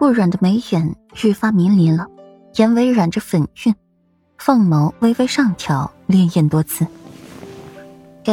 [0.00, 2.06] 顾软的眉眼愈发迷离了，
[2.54, 3.74] 眼尾染着粉晕，
[4.38, 6.86] 凤眸微微上挑，潋滟多姿。
[8.24, 8.32] 给，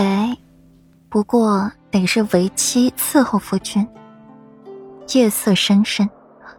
[1.10, 3.86] 不过得是为妻伺候夫君。
[5.14, 6.10] 夜色深深，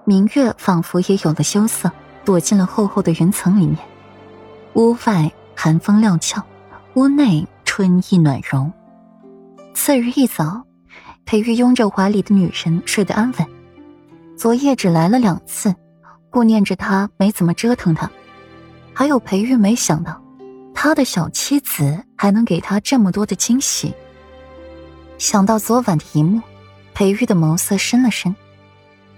[0.05, 1.91] 明月仿佛也有了羞涩，
[2.23, 3.79] 躲进了厚厚的云层里面。
[4.75, 6.45] 屋外寒风料峭，
[6.97, 8.71] 屋内春意暖融。
[9.73, 10.67] 次日一早，
[11.25, 13.58] 裴玉拥着怀里的女人睡得安稳。
[14.39, 15.75] 昨夜只来了两次，
[16.31, 18.09] 顾念着他没怎么折腾他。
[18.95, 20.23] 还有裴玉没想到，
[20.73, 23.93] 他的小妻子还能给他这么多的惊喜。
[25.19, 26.41] 想到昨晚的一幕，
[26.95, 28.33] 裴玉的眸色深了深，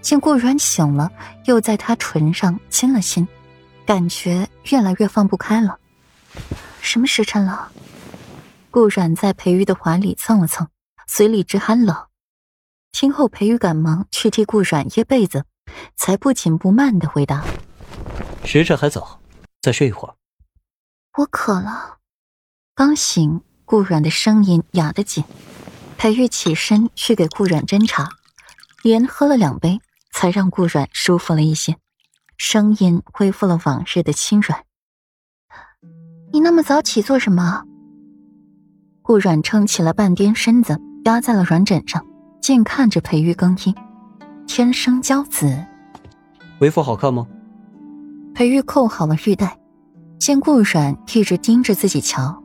[0.01, 1.13] 见顾软醒了，
[1.45, 3.29] 又在他唇上亲了亲，
[3.85, 5.77] 感觉越来越放不开了。
[6.81, 7.71] 什么时辰了？
[8.71, 10.67] 顾软在裴玉的怀里蹭了蹭，
[11.07, 11.95] 嘴里直喊冷。
[12.93, 15.45] 听后，裴玉赶忙去替顾软掖被子，
[15.97, 17.45] 才不紧不慢的回答
[18.45, 19.21] ：“时辰还早，
[19.63, 20.15] 再睡一会儿。”
[21.19, 21.99] 我渴了。
[22.75, 25.25] 刚醒，顾软的声音哑得紧。
[25.97, 28.09] 裴玉起身去给顾软斟茶，
[28.83, 29.81] 连喝了两杯，
[30.13, 31.77] 才让顾软舒服了一些，
[32.37, 34.65] 声音恢复了往日的轻软。
[36.33, 37.65] 你那么早起做什么？
[39.03, 42.07] 顾软撑起了半边身子，压在了软枕上。
[42.51, 43.73] 竟看着裴玉更衣，
[44.45, 45.65] 天生骄子，
[46.59, 47.25] 为夫好看吗？
[48.35, 49.57] 裴玉扣好了玉带，
[50.19, 52.43] 见顾软一直盯着自己瞧，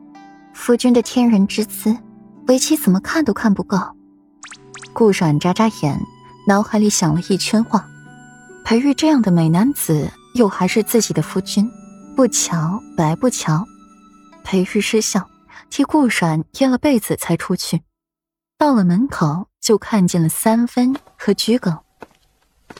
[0.54, 1.92] 夫君的天人之姿，
[2.46, 3.76] 为妻怎么看都看不够。
[4.92, 6.00] 顾软眨眨眼，
[6.46, 7.84] 脑海里想了一圈话：
[8.64, 11.68] 裴玉这样的美男子，又还是自己的夫君，
[12.14, 13.66] 不瞧白不瞧。
[14.44, 15.28] 裴玉失笑，
[15.68, 17.82] 替顾软掖了被子，才出去。
[18.56, 19.48] 到了门口。
[19.66, 21.76] 就看见了三分和桔梗，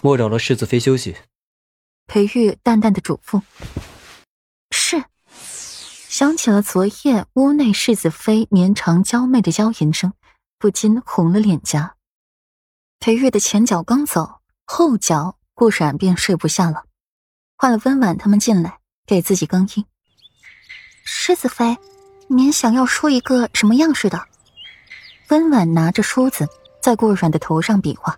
[0.02, 1.16] 莫扰了世子妃休息。
[2.06, 3.42] 裴玉淡淡的嘱咐。
[4.70, 10.12] 是，想起了昨夜屋内世子妃绵长娇媚的娇吟声，
[10.60, 11.96] 不禁红了脸颊。
[13.00, 16.84] 裴玉的前脚刚走，后脚顾冉便睡不下了，
[17.56, 19.84] 唤了温婉他们进来给自己更衣。
[21.02, 21.76] 世子妃，
[22.28, 24.22] 您想要梳一个什么样式的？
[25.30, 26.48] 温婉拿着梳子。
[26.86, 28.16] 在顾软的头上比划，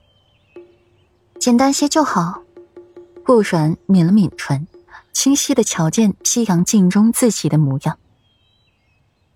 [1.40, 2.42] 简单些就好。
[3.24, 4.68] 顾软抿了抿唇，
[5.14, 7.98] 清晰的瞧见夕阳镜中自己的模样，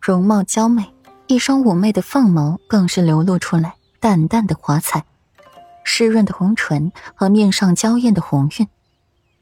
[0.03, 0.93] 容貌娇媚，
[1.28, 5.06] 一双妩媚的凤眸更是流露出来淡淡的华彩，
[5.82, 8.69] 湿润的红唇和面上娇艳的红晕，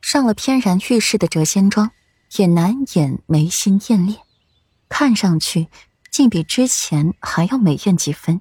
[0.01, 1.91] 上了翩然欲试的谪仙妆，
[2.37, 4.19] 也难掩眉心艳丽，
[4.89, 5.67] 看上去
[6.13, 8.41] 竟比之前还要美艳几分。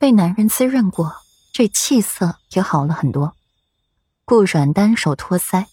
[0.00, 1.14] 被男人滋润过，
[1.52, 3.36] 这气色也好了很多。
[4.24, 5.66] 顾软单手托腮，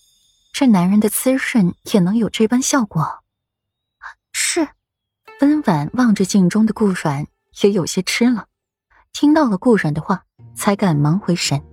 [0.52, 3.24] 这男人的滋润也能有这般效果？
[4.34, 4.68] 是。
[5.40, 7.26] 温婉望着镜中的顾软，
[7.62, 8.48] 也有些吃了。
[9.14, 11.64] 听到了顾软的话，才赶忙回神。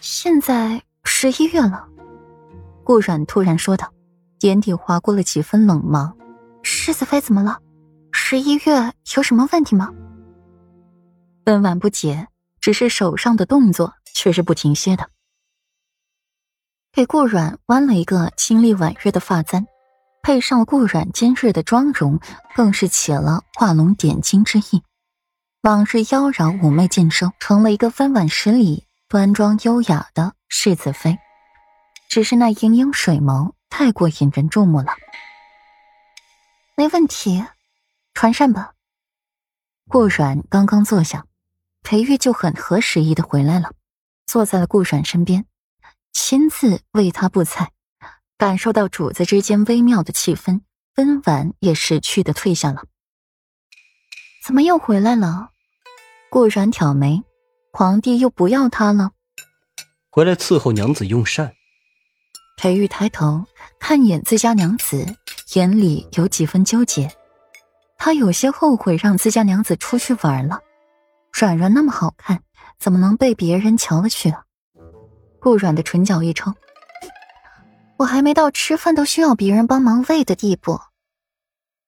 [0.00, 1.86] 现在十一月了，
[2.84, 3.92] 顾软突然说道，
[4.40, 6.16] 眼底划过了几分冷芒。
[6.62, 7.58] 世子妃怎么了？
[8.12, 9.92] 十一月有什么问题吗？
[11.44, 12.28] 温婉不解，
[12.60, 15.10] 只是手上的动作却是不停歇的。
[16.92, 19.66] 给顾软弯了一个清丽婉约的发簪，
[20.22, 22.20] 配上顾软今日的妆容，
[22.54, 24.82] 更是起了画龙点睛之意。
[25.62, 31.18] 往日妖娆妩媚尽收，成了一个温婉十里、端庄优雅的世子妃。
[32.08, 34.92] 只是那盈盈水眸太过引人注目了。
[36.76, 37.42] 没问题，
[38.12, 38.74] 传膳吧。
[39.88, 41.24] 顾软刚刚坐下。
[41.82, 43.72] 裴玉就很合时宜的回来了，
[44.26, 45.44] 坐在了顾阮身边，
[46.12, 47.72] 亲自为他布菜。
[48.38, 50.62] 感受到主子之间微妙的气氛，
[50.96, 52.84] 温婉也识趣的退下了。
[54.44, 55.50] 怎么又回来了？
[56.28, 57.22] 顾阮挑眉，
[57.72, 59.12] 皇帝又不要他了？
[60.10, 61.52] 回来伺候娘子用膳。
[62.56, 63.44] 裴玉抬头
[63.78, 65.16] 看眼自家娘子，
[65.54, 67.10] 眼里有几分纠结。
[67.96, 70.60] 他有些后悔让自家娘子出去玩了。
[71.32, 72.42] 软软那么好看，
[72.78, 74.44] 怎么能被别人瞧了去啊？
[75.40, 76.54] 顾软的唇角一抽，
[77.96, 80.80] 我还没到吃饭都需要别人帮忙喂的地步。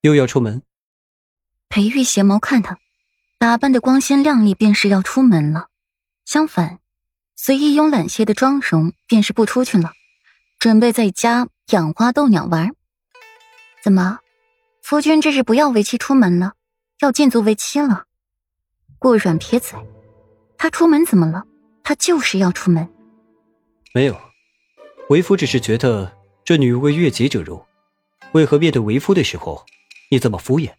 [0.00, 0.62] 又要出门？
[1.68, 2.78] 裴玉斜眸看他，
[3.38, 5.68] 打扮的光鲜亮丽，便是要出门了；
[6.24, 6.80] 相反，
[7.36, 9.92] 随意慵懒些的妆容，便是不出去了，
[10.58, 12.74] 准备在家养花逗鸟玩。
[13.82, 14.18] 怎么，
[14.82, 16.54] 夫君这是不要为妻出门了，
[17.00, 18.06] 要禁足为妻了？
[19.04, 19.78] 顾软撇嘴，
[20.56, 21.44] 他出门怎么了？
[21.82, 22.88] 他就是要出门。
[23.92, 24.18] 没有，
[25.10, 26.10] 为夫只是觉得
[26.42, 27.62] 这女为悦己者容，
[28.32, 29.62] 为何面对为夫的时候，
[30.10, 30.70] 你这么敷衍？